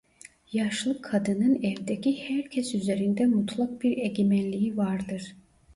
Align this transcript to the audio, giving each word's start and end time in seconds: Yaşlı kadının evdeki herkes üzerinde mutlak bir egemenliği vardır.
Yaşlı 0.53 1.01
kadının 1.01 1.61
evdeki 1.63 2.29
herkes 2.29 2.75
üzerinde 2.75 3.25
mutlak 3.25 3.81
bir 3.83 3.97
egemenliği 3.97 4.77
vardır. 4.77 5.33